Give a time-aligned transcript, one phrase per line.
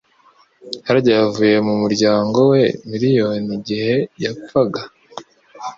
[0.85, 4.81] Harry yavuye mu muryango we miliyoni igihe yapfaga